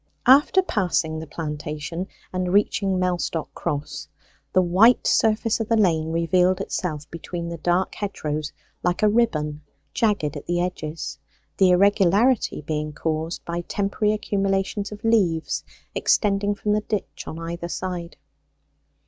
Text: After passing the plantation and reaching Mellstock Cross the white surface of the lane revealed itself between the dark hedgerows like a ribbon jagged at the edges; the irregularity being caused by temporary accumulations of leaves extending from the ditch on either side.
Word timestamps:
After 0.25 0.63
passing 0.63 1.19
the 1.19 1.27
plantation 1.27 2.07
and 2.33 2.51
reaching 2.51 2.97
Mellstock 2.97 3.53
Cross 3.53 4.07
the 4.51 4.59
white 4.63 5.05
surface 5.05 5.59
of 5.59 5.69
the 5.69 5.77
lane 5.77 6.11
revealed 6.11 6.59
itself 6.59 7.07
between 7.11 7.49
the 7.49 7.59
dark 7.59 7.93
hedgerows 7.93 8.51
like 8.81 9.03
a 9.03 9.07
ribbon 9.07 9.61
jagged 9.93 10.35
at 10.35 10.47
the 10.47 10.59
edges; 10.59 11.19
the 11.57 11.69
irregularity 11.69 12.61
being 12.63 12.93
caused 12.93 13.45
by 13.45 13.61
temporary 13.61 14.11
accumulations 14.15 14.91
of 14.91 15.03
leaves 15.03 15.63
extending 15.93 16.55
from 16.55 16.71
the 16.71 16.81
ditch 16.81 17.25
on 17.27 17.37
either 17.37 17.69
side. 17.69 18.17